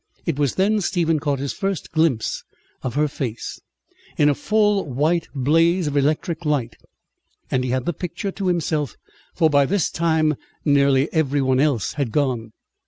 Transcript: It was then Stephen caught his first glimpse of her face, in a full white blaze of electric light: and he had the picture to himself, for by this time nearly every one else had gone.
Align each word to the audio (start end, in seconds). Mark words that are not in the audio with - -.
It 0.25 0.39
was 0.39 0.55
then 0.55 0.81
Stephen 0.81 1.19
caught 1.19 1.37
his 1.37 1.53
first 1.53 1.91
glimpse 1.91 2.43
of 2.81 2.95
her 2.95 3.07
face, 3.07 3.61
in 4.17 4.29
a 4.29 4.33
full 4.33 4.83
white 4.83 5.27
blaze 5.35 5.85
of 5.85 5.95
electric 5.95 6.43
light: 6.43 6.75
and 7.51 7.63
he 7.63 7.69
had 7.69 7.85
the 7.85 7.93
picture 7.93 8.31
to 8.31 8.47
himself, 8.47 8.95
for 9.35 9.47
by 9.47 9.67
this 9.67 9.91
time 9.91 10.33
nearly 10.65 11.07
every 11.13 11.39
one 11.43 11.59
else 11.59 11.93
had 11.93 12.11
gone. 12.11 12.51